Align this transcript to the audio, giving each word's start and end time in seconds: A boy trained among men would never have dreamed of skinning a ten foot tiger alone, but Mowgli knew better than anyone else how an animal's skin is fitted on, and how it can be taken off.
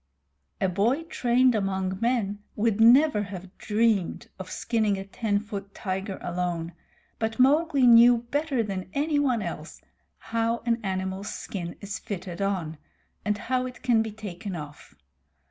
A 0.59 0.67
boy 0.67 1.03
trained 1.03 1.53
among 1.53 1.99
men 2.01 2.39
would 2.55 2.81
never 2.81 3.21
have 3.21 3.55
dreamed 3.59 4.31
of 4.39 4.49
skinning 4.49 4.97
a 4.97 5.05
ten 5.05 5.37
foot 5.39 5.75
tiger 5.75 6.17
alone, 6.23 6.73
but 7.19 7.37
Mowgli 7.37 7.85
knew 7.85 8.17
better 8.31 8.63
than 8.63 8.89
anyone 8.95 9.43
else 9.43 9.79
how 10.17 10.63
an 10.65 10.79
animal's 10.83 11.31
skin 11.31 11.75
is 11.81 11.99
fitted 11.99 12.41
on, 12.41 12.79
and 13.23 13.37
how 13.37 13.67
it 13.67 13.83
can 13.83 14.01
be 14.01 14.11
taken 14.11 14.55
off. 14.55 14.95